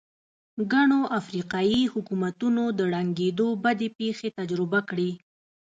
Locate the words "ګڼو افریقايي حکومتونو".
0.71-2.63